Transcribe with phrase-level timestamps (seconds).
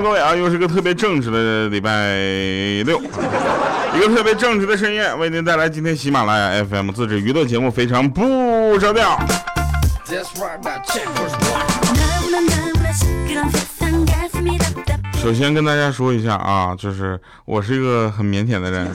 [0.00, 1.90] 各位啊，又是个特别正直的礼拜
[2.84, 3.00] 六，
[3.94, 9.18] 一个特别正直的深夜，为您带来今天喜马拉雅 FM 自制娱乐节目《非常不着调》。
[15.18, 18.86] 首先跟大家说一下啊，就是我是一个很腼腆的人，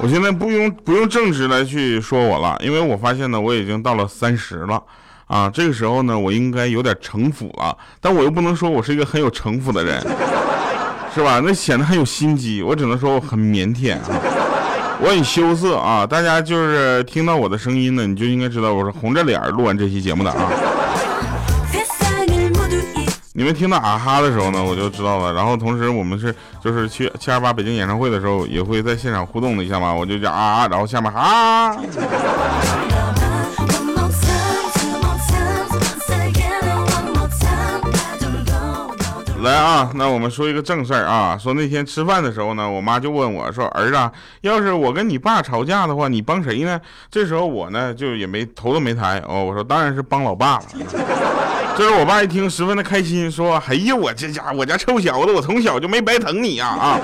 [0.00, 4.82] 我现在不用不用正直来去说我了，因为我发现呢，我已经到了三十了。
[5.26, 10.00] 啊，这个时候呢，我应该有点城府了，但我又不能说我是一个很有城府的人，
[11.12, 11.40] 是吧？
[11.44, 14.00] 那显得很有心机，我只能说我很腼腆啊，
[15.00, 16.06] 我很羞涩啊。
[16.06, 20.48] 大家就是听到我的声音呢，你就应该知道我是红着脸录完这期节目的啊。
[23.32, 25.32] 你们听到啊哈的时候呢，我就知道了。
[25.32, 31.76] 然后同时我们是就是去七二八北京演唱会的时候，也会在现场互动一下嘛，我就讲啊啊，然后下面哈。
[39.46, 41.38] 来啊，那我们说一个正事儿啊。
[41.38, 46.80] 说那天吃饭的时候呢，我妈就问我说：“儿子，要是我跟你爸吵架的话，你帮谁呢？”
[47.10, 50.64] 这时候我呢就也没头都没抬哦，我说：“当然是帮老爸了。”
[51.78, 57.00] 这时候我爸一听，十分的开心，说：“哎呀，我这家我家臭小子，我从小就没白疼你呀啊！”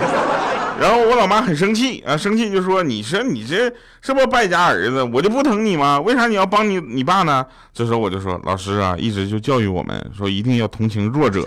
[0.80, 5.02] 然后我老妈很生气啊，生气就说：“你说你这是不败家儿子？
[5.12, 6.00] 我就不疼你吗？
[6.00, 11.46] 为啥你要帮你你爸呢？”这时候我就说：“老师啊，一直就教育我们说，一定要同情弱者。”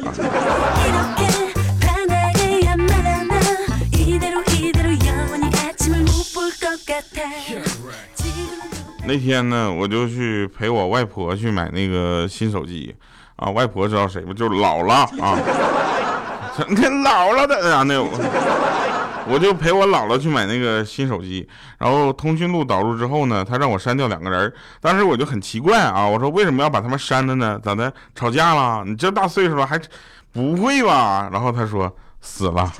[9.07, 12.95] 那天呢，我就去陪我外婆去买那个新手机
[13.35, 13.49] 啊。
[13.51, 14.33] 外婆知道谁不？
[14.33, 15.37] 就姥姥啊，
[16.69, 18.01] 那姥姥的啊，那
[19.27, 21.47] 我就陪我姥姥去买那个新手机。
[21.77, 24.51] 然后通讯录导入之后呢，他让我删掉两个人。
[24.81, 27.59] 当时我就很奇怪啊，我说为什么要把他们删了呢？
[27.63, 27.93] 咋的？
[28.15, 28.83] 吵架了？
[28.85, 29.79] 你这大岁数了还
[30.31, 31.29] 不会吧？
[31.31, 32.71] 然后他说死了。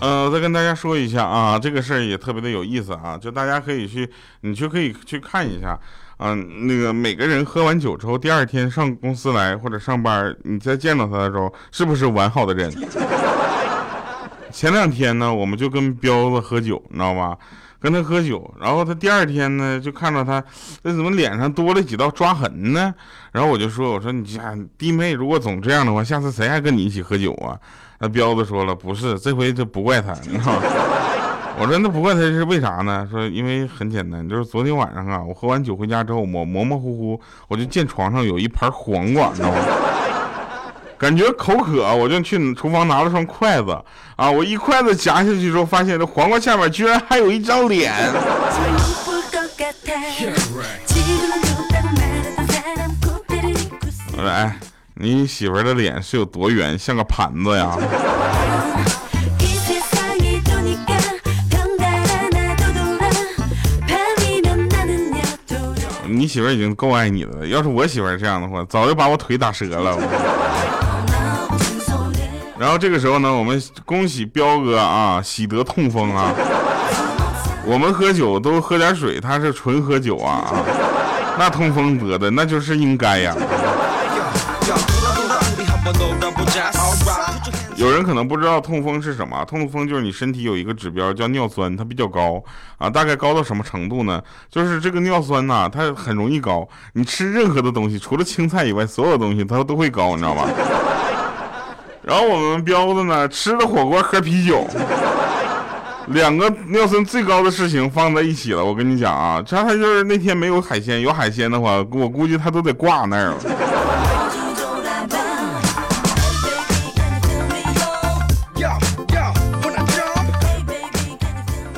[0.00, 4.10] 呃，再跟大家说一下啊，这个事儿也特别的有意思啊，就大家可以去，
[4.40, 5.78] 你就可以去看一下
[6.16, 6.34] 啊。
[6.34, 12.68] 那个每个人喝完酒之后，第二天上公司来或者上班，你再见到他的时候，是不是完好的人？
[14.50, 17.38] 前两天呢，我们就跟彪子喝酒，你知道吧？
[17.82, 20.42] 跟他喝酒，然后他第二天呢，就看到他，
[20.82, 22.94] 那怎么脸上多了几道抓痕呢？
[23.32, 27.58] 然后我就说，我说你家弟妹如果总这样的话，下次谁还跟你一起喝酒啊？
[27.98, 30.62] 那彪子说了，不是这回就不怪他，你知道吗？
[31.58, 33.06] 我说那不怪他是为啥呢？
[33.10, 39.58] 说因为很简单，就是昨天晚上啊，我喝完酒回家之后，我模模糊糊，我就见床上有一盘黄瓜，你知道吗？
[41.02, 43.76] 感觉口渴，我就去厨房拿了双筷子
[44.14, 47.92] 啊，我一筷子夹下去之后，发现这黄瓜下面居然还有一张脸。
[54.16, 54.56] 我说哎。
[54.94, 57.76] 你媳妇的脸是有多圆，像个盘子呀？
[66.06, 69.98] 你媳妇已经够爱你了，要是我媳妇这样的话，早就把我腿打折了。
[72.62, 76.32] 然后这个时候呢，我们恭喜彪哥啊，喜得痛风啊！
[77.66, 80.54] 我们喝酒都喝点水，他是纯喝酒啊，
[81.36, 83.34] 那痛风得的那就是应该呀。
[87.74, 92.40] 有人可能不知道痛风是什么，痛风就是你身体有一个指标叫尿酸，它比较高
[92.78, 94.22] 啊，大概高到什么程度呢？
[94.48, 100.46] 就是这个尿酸呐，它很容易高，你吃任何的东西，除了青菜以外，所有东西它都会高，你知道吧？
[102.02, 104.66] 然后我们彪子呢，吃着火锅喝啤酒，
[106.08, 113.36] 两个尿酸最高的事情放在一起了，我跟你讲啊，他他就是那天没有海鲜，有海鲜的话，我估计他都得挂那儿了。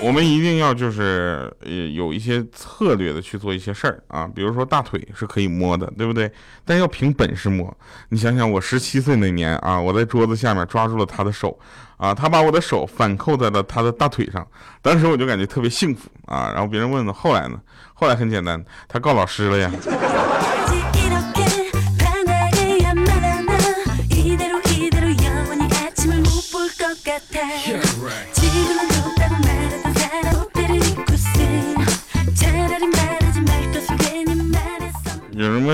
[0.04, 6.30] 我们一定要就是呃有一些策略的去做一些事儿啊，比如说大腿是可以摸的，对不对？
[6.62, 7.74] 但要凭本事摸。
[8.10, 11.58] 你想想，我十七岁那年啊，我在桌子下面抓住了他的手
[11.96, 14.46] 啊，他把我的手反扣在了他的大腿上，
[14.82, 16.50] 当时我就感觉特别幸福啊。
[16.52, 17.58] 然后别人问了，后来呢？
[17.94, 19.70] 后来很简单，他告老师了呀。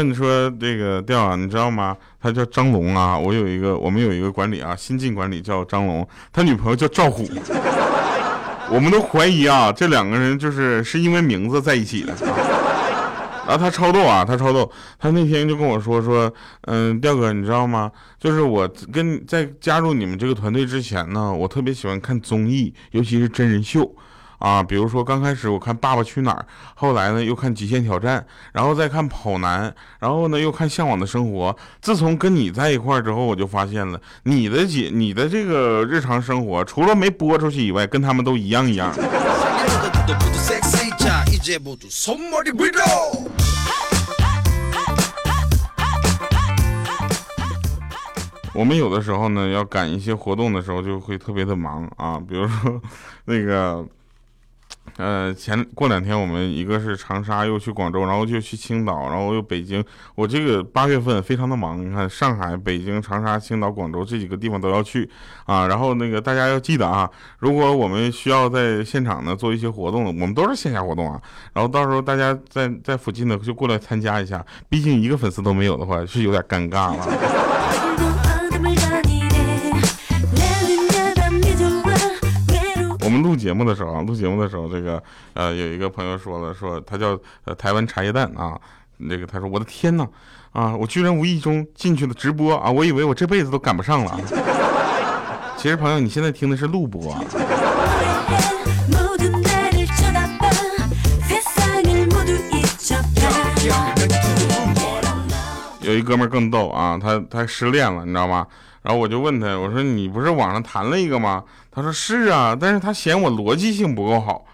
[0.02, 1.96] 你说这个调啊，你知道吗？
[2.20, 7.28] 他叫张龙啊，我有一个，我们有一个管理啊，新晋管理叫张龙，他女朋友叫赵虎，
[8.70, 12.14] 我们都怀疑啊，这两个人就是是因为名字在一起的。
[13.46, 16.32] 然后他超逗啊，他超逗，他那天就跟我说说，
[16.66, 17.90] 嗯，调哥，你知道吗？
[18.18, 23.90] 就是我跟在加入你们这个团队之前呢，我特别喜欢看综艺，尤其是真人秀。
[24.40, 28.18] 啊，比如说刚开始我看《爸爸去哪儿》，后来呢又看《极限挑战》，
[28.52, 31.52] 然后再看《跑男》，然后呢又看《向往的生活》。
[31.82, 38.90] 自从跟你在一块儿之后，我就发现了你的姐，你的这个日常生活，除了没播出去以外，跟他们都一样一样。
[48.54, 52.80] 我们有的时候呢，要赶一些活动的时候，就会特别的忙啊，比如说
[53.26, 53.86] 那个。
[55.00, 59.82] 呃，前过两天我们一个是长沙，又去广州，然后就去青岛，然后又北京。
[60.14, 65.08] 我这个八月份非常的忙，你看上海、北京、长沙、青岛、广州这几个地方都要去
[65.46, 65.66] 啊。
[65.66, 71.18] 然后那个大家要记得啊，如果我们需要在现场呢做一些活动，我们都是线下活动啊。
[71.54, 77.39] 然后到时候大家在在附近的就过来参加一下，毕竟一个粉丝都没有的话是有点尴尬了。
[83.40, 85.02] 节目的时候啊，录节目的时候，这个
[85.32, 88.60] 呃，有一个朋友说了，说他叫呃台湾茶叶蛋啊，
[88.98, 90.06] 那个他说我的天呐，
[90.52, 94.20] 啊，我居然无意中进去了直播啊，我以为我这辈子都赶不上了。
[95.56, 97.16] 其实朋友，你现在听的是录播。
[105.80, 108.46] 有一哥们更逗啊，他他失恋了，你知道吗？
[108.82, 111.42] 然后我就问他，我说你不是网上谈了一个吗？
[111.72, 114.44] 他说是啊，但是他嫌我逻辑性不够好，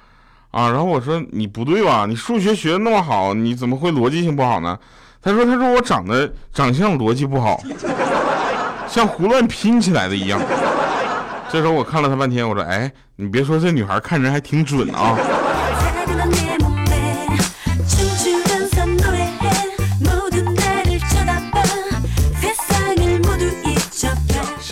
[0.50, 2.06] 啊，然后我说你不对吧？
[2.06, 4.78] 你数学学的那么好，你怎么会逻辑性不好呢？
[5.22, 7.60] 他说他说我长得长相逻辑不好，
[8.86, 10.40] 像胡乱拼起来的一样。
[11.50, 15.16] 这时候我看了他半天，我说哎，你别说这女孩看人还挺准啊。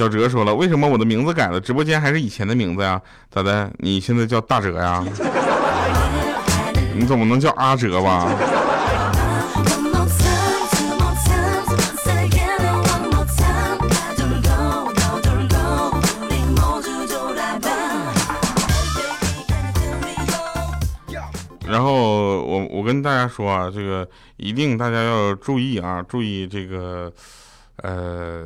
[0.04, 1.58] 小哲说了：“为什么我的名字改了？
[1.58, 3.00] 直播间还是以前的名字呀？
[3.30, 3.72] 咋的？
[3.78, 5.02] 你现在叫大哲呀？
[6.94, 8.30] 你怎么能叫阿哲吧？”
[21.66, 24.06] 然后我我跟大家说啊，这个
[24.36, 27.10] 一定大家要注意啊，注意这个，
[27.78, 28.44] 呃。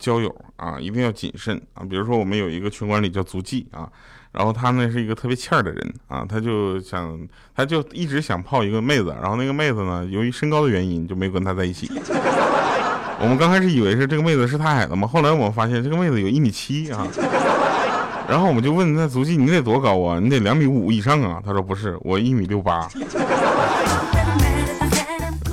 [0.00, 1.84] 交友啊，一定要谨慎啊！
[1.88, 3.88] 比如说，我们有一个群管理叫足迹啊，
[4.32, 7.16] 然后他呢是一个特别欠儿的人啊，他就想，
[7.54, 11.88] 他就一直想泡一个妹子，然后那个妹子呢，由于身高的原因，就没跟他在一起。
[13.22, 17.06] 我们刚开始以为是这个妹子是他矮的嘛，后来我们发现这个妹子有一米七啊，
[18.26, 20.18] 然后我们就问那足迹你得多高啊？
[20.18, 21.42] 你得两米五以上啊？
[21.44, 22.88] 他说不是，我一米六八。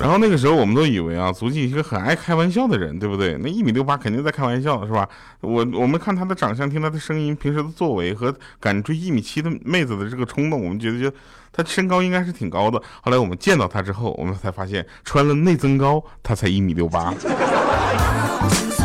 [0.00, 3.36] 然后那个时候我们都以为啊，足迹一个很爱开玩笑的人，对不对？
[3.42, 5.08] 那一米六八肯定在开玩笑，是吧？
[5.40, 11.10] 我我们看他的长相，听他的声音，平时的作为和敢追一米七的妹子的这个冲动，我们觉得就
[11.52, 12.80] 他身高应该是挺高的。
[13.02, 17.12] 后来我们见到他之后，我们才发现穿了内增高，他才一米六八。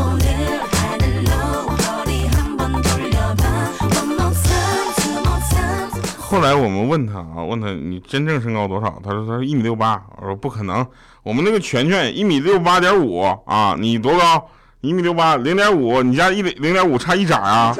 [6.33, 8.99] 后来我们问他啊，问他你真正身高多少？
[9.03, 10.01] 他说他说一米六八。
[10.19, 10.83] 我说不可能，
[11.21, 14.49] 我们那个全全一米六八点五啊，你多高？
[14.81, 17.71] 一米六八零点五，你家一零零点五差一拃啊。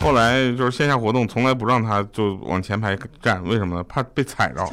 [0.00, 3.84] 后来就是线下活动，从来不让他就往前排站，为什么呢？
[3.84, 4.70] 怕被踩着啊。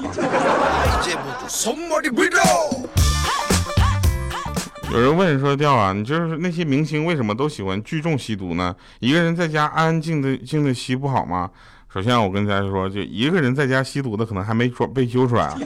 [4.91, 8.74] 有人问说：“调啊，你就是那些明星为什么都喜欢聚众吸毒呢？
[9.00, 11.50] 一个人在家安安静的静的吸不好吗？”
[11.94, 15.60] 首先，我跟大家说，就一个人在家吸毒的可能还没被揪出来啊。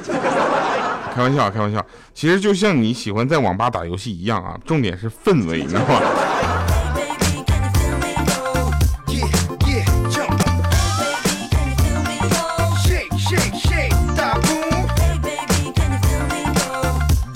[1.13, 1.85] 开玩笑，开玩笑。
[2.13, 6.01] 其实就像你喜欢在网吧打游戏一样啊，重点是氛围，你知道吗？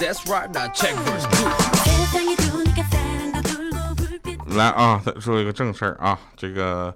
[4.56, 6.96] 来啊，再说一个正事儿啊，这个，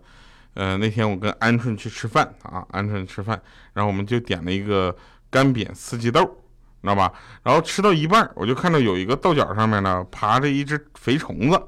[0.54, 3.42] 呃，那天我跟鹌鹑去吃饭啊，鹌鹑吃饭，
[3.74, 4.96] 然后我们就点了一个
[5.30, 6.22] 干煸四季豆，
[6.82, 7.12] 知道吧？
[7.44, 11.62] 然后吃到一半，我就看到有一个豆角上面呢爬着一只肥虫子，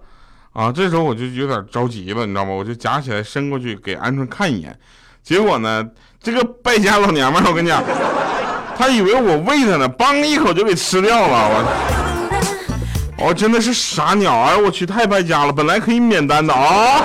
[0.54, 2.52] 啊，这时候我就有点着急了，你知道吗？
[2.52, 4.80] 我就夹起来伸过去给鹌鹑看一眼，
[5.24, 5.86] 结果呢，
[6.22, 7.84] 这个败家老娘们儿，我跟你讲。
[8.78, 11.50] 他以为我喂他呢，嘣一口就给吃掉了。
[13.18, 14.42] 我，哦真的是傻鸟！
[14.42, 17.04] 哎我去，太败家了，本来可以免单的啊。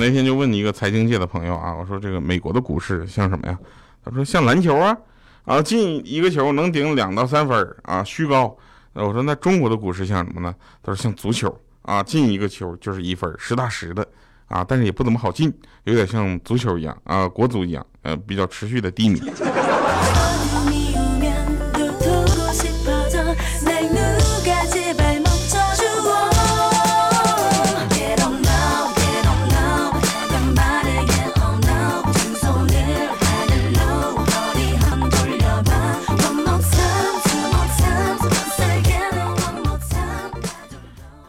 [0.00, 3.58] 那天就问你一个财经界的朋友啊，我说这个美国的股市像什么呀？
[4.02, 4.96] 他说像篮球啊，
[5.44, 8.56] 啊进一个球能顶两到三分啊，虚高。
[8.94, 10.54] 我说那中国的股市像什么呢？
[10.82, 14.06] 他说像足球啊，进一个球就是一分，实打实的
[14.48, 15.52] 啊，但是也不怎么好进，
[15.84, 19.20] 有点像足球一样啊，国足一样，呃，比较持续的低迷。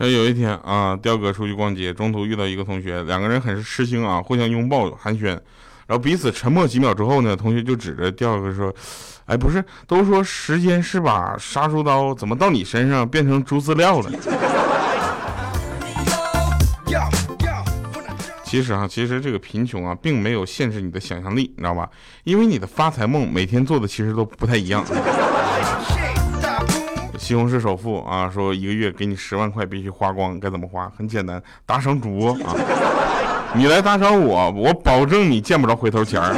[0.07, 8.73] 有一天啊，雕哥出去逛街，中途遇到一个同学，两个人很是吃惊啊，互相拥抱寒暄，然后彼此沉默几秒之后呢，同学就指着雕哥说
[9.27, 14.11] ：“哎，不是，都说时间是把杀猪刀，怎么到你身上变成猪饲料了？”
[18.43, 21.89] 其实啊，其实这个贫穷啊，并没有限制你的想象力，你知道吧？
[22.25, 24.83] 因为你的发财梦每天做的其实都不太一样。
[27.31, 30.91] 西红柿首富啊，说一个月给你十万块，必须花光，该怎么花？
[30.97, 32.53] 很简单，打赏主播啊，
[33.55, 36.35] 你来打赏我，我保证你见不着回头钱儿。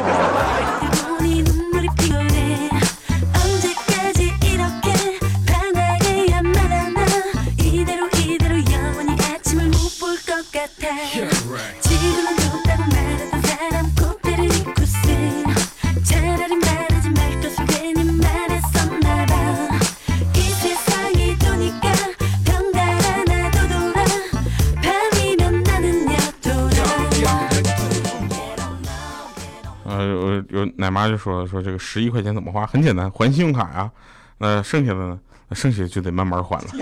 [30.83, 32.67] 奶妈就说说这个十一块钱怎么花？
[32.67, 33.89] 很简单，还信用卡呀。
[34.39, 35.17] 那剩下的呢？
[35.47, 36.65] 那剩下就得慢慢还了。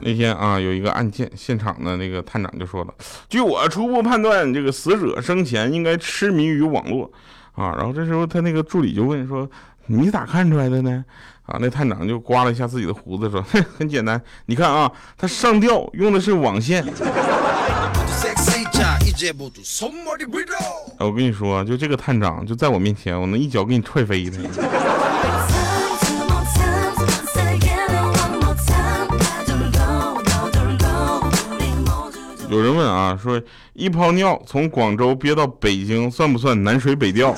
[0.00, 2.92] 那天啊，有一个案件，现场的那个探长就说了
[3.30, 7.08] ：“据我初步判断，这个死者生前应该痴迷于网络
[7.52, 9.48] 啊。”然后这时候他那个助理就问说
[9.86, 11.04] ：“你咋看出来的呢？”
[11.46, 13.40] 啊，那探长就刮了一下自己的胡子说
[13.78, 16.84] ：“很简单，你看啊，他上吊用的是网线。”
[20.98, 24.38] 我跟你说，就这个探长就在我面前，我能一脚给你踹飞他。
[32.50, 33.40] 有人问啊，说
[33.72, 37.34] 一泡尿从广州憋到北京算不算南水北调？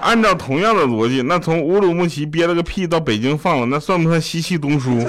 [0.00, 5.04] 按照同样的逻辑，那从乌鲁木齐憋了个屁到北京放了，那算不算西气东输？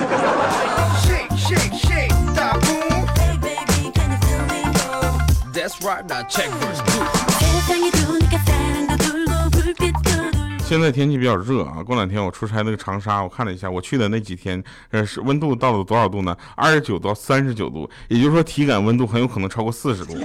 [10.66, 16.36] 现在天气比较热啊，过两天我出差那个长沙，我看了一下，我去的那几天，呃，是温度到了多少度呢？
[16.56, 20.18] 二十九到三十九度，也就是说体感温度很有可能超过四十度。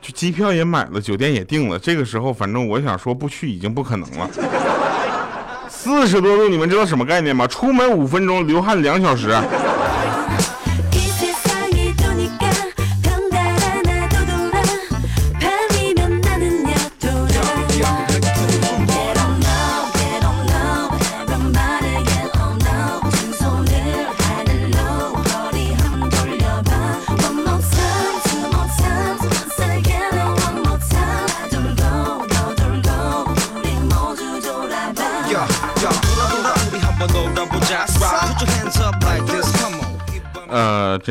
[0.00, 4.30] 就机票也买了，酒店也订了，这个时候反正我想说不去已经不可能了。
[5.68, 7.44] 四十多度，你们知道什么概念吗？
[7.48, 9.36] 出门五分钟，流汗两小时。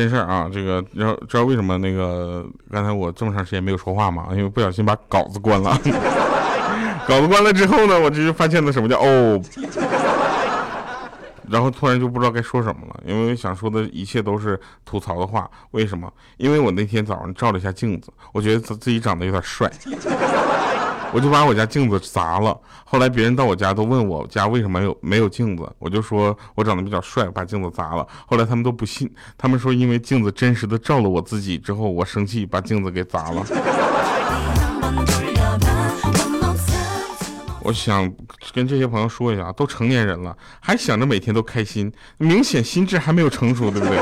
[0.00, 4.28] 真事儿啊，这个知道知道为什么那个刚才我这么长时间没有说话吗？
[4.30, 5.78] 因为不小心把稿子关了。
[7.06, 9.38] 稿子关了之后呢，我这就发现了什么叫哦，
[11.50, 15.50] 然后突然就不知道该说什么了，因为想说的一切都是吐槽的话。
[15.72, 16.10] 为什么？
[16.38, 19.70] 因为我那天早上照了一下镜子，我觉得自自己长得有点帅。
[21.12, 22.56] 我就把我家镜子砸了。
[22.84, 28.06] 后来别人到我家都问我家为什么有没有镜子，我就说我长得比较帅，把镜子砸了。
[28.26, 33.44] 后来他们都不信，他们说因为镜子真实的照了我自己之后，我生气把镜子给砸了。
[37.62, 38.10] 我想
[38.54, 43.98] 跟这些朋友说一下，都成年人了，还想着每天都开心，明显心智还没有成熟，对不对？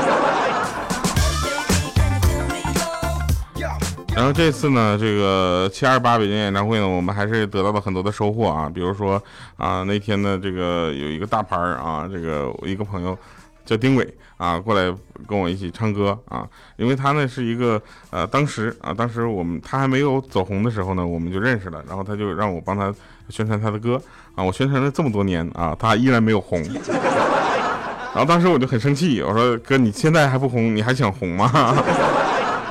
[4.19, 9.13] 然后这次呢，这个七二八北京演唱会呢，我们还是得到了很多的收获啊，比如说
[9.55, 13.17] 啊，那天呢，这个有一个大牌儿啊，这个我一个朋友
[13.65, 14.93] 叫丁伟啊，过来
[15.25, 16.45] 跟我一起唱歌啊，
[16.75, 22.93] 因为他呢是一个呃，当时啊，当时我们他还没有走红的时候呢，我们就认识了，然后他就让我帮他
[23.29, 23.95] 宣传他的歌
[24.35, 26.61] 啊，我宣传了这么多年啊，他依然没有红，
[28.13, 31.49] 然后当时我就很生气，我说哥，你现在还不红，你还想红吗？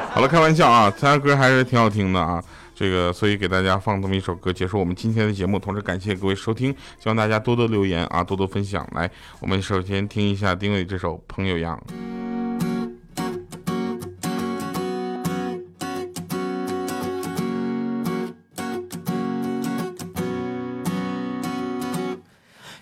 [0.10, 2.42] 好了，开玩笑啊，他的歌还是挺好听的啊。
[2.74, 5.58] 这个，所以给大家放这么一首歌，结束我们今天的节目。
[5.58, 8.88] 同时感谢各位收听，希望大家多多留言啊，多多分享。
[8.92, 9.10] 来，
[9.40, 11.80] 我们首先听一下丁伟这首《朋友样》。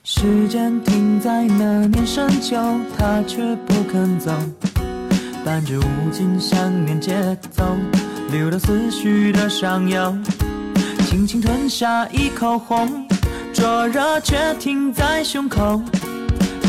[0.04, 2.56] 时间停在那年深秋，
[2.98, 4.30] 他却不肯走。
[5.56, 7.64] 伴着无尽想念节奏，
[8.30, 10.14] 流到思绪的上游，
[11.06, 13.08] 轻轻吞下一口红，
[13.54, 15.80] 灼热却停在胸口。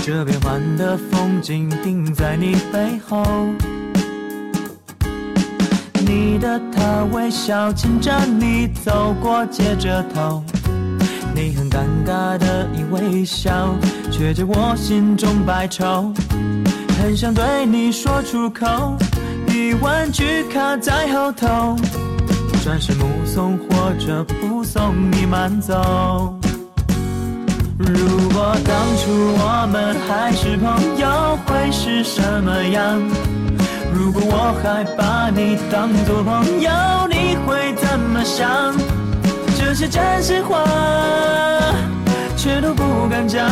[0.05, 3.25] 这变幻的风景定在你背后，
[6.05, 10.41] 你的他微笑牵着你走过街着头，
[11.35, 13.75] 你很尴尬的一微笑，
[14.09, 16.13] 却解我心中百愁。
[17.07, 18.65] 很想对你说出口，
[19.47, 21.73] 一万句卡在后头，
[22.61, 26.37] 转身目送或者不送你慢走。
[27.79, 27.95] 如
[28.33, 29.09] 果当初
[29.39, 32.99] 我们还是朋友，会是什么样？
[33.93, 36.69] 如果我还把你当作朋友，
[37.09, 38.75] 你会怎么想？
[39.57, 40.61] 这些真心话，
[42.35, 43.47] 却都不敢讲。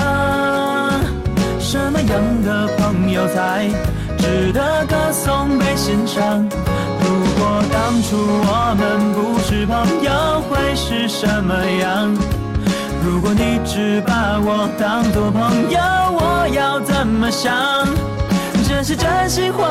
[1.65, 3.67] 什么样的朋友才
[4.19, 6.47] 值得歌颂被欣赏？
[7.01, 12.13] 如果当初我们不是朋友，会是什么样？
[13.03, 15.79] 如果你只把我当作朋友，
[16.13, 17.51] 我要怎么想？
[18.69, 19.67] 这是真心话，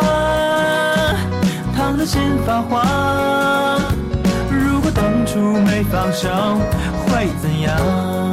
[1.77, 3.81] 烫的心发慌。
[4.51, 6.29] 如果当初没放手，
[7.07, 8.24] 会怎样？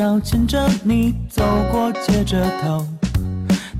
[0.00, 2.86] 笑牵着你走过街着头，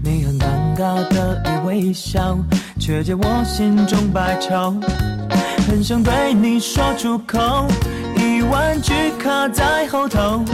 [0.04, 2.36] 你很尴尬的一微笑，
[2.78, 4.78] 却解我心中百愁。
[5.66, 7.66] 很想对你说出口，
[8.18, 10.44] 一万句卡在后头，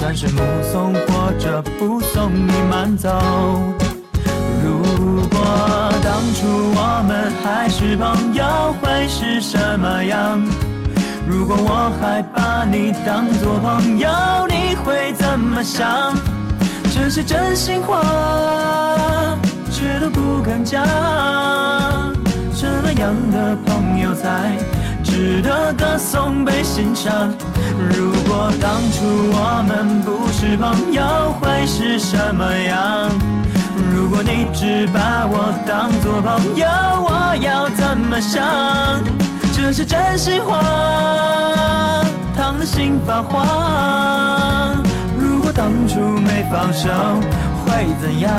[0.00, 0.40] 转身目
[0.72, 3.10] 送或者不送你慢走。
[4.64, 10.40] 如果当初我们还是朋友，会是什么样？
[11.28, 14.08] 如果我还把你当作朋友，
[14.48, 16.14] 你会怎么想？
[16.94, 18.02] 这些真心话，
[19.70, 20.82] 却都不敢讲。
[22.54, 24.56] 什么样的朋友才
[25.04, 27.30] 值得歌颂被欣赏？
[27.90, 31.02] 如果当初我们不是朋友，
[31.38, 33.10] 会是什么样？
[33.94, 38.42] 如果你只把我当作朋友，我要怎么想？
[39.54, 40.60] 这是真心话，
[42.68, 44.84] 心发慌。
[45.18, 46.90] 如果当初没放手，
[47.64, 48.30] 会怎样？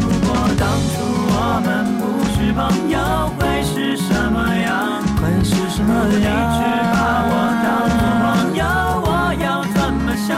[0.00, 2.96] 如果当初我们不是朋友，
[3.36, 5.02] 会是什么样？
[5.16, 5.92] 会是什么
[6.22, 6.30] 样？
[6.30, 6.62] 如果你只
[6.94, 6.96] 把
[7.28, 7.34] 我
[7.66, 8.62] 当作朋友，
[9.02, 9.08] 我
[9.42, 10.30] 要怎么想？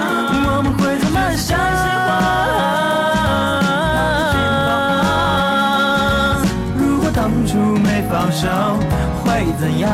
[0.49, 1.47] 我们会怎么想？
[6.79, 7.53] 如果当初
[7.85, 8.49] 没放手
[9.23, 9.27] 会
[9.61, 9.87] 怎样？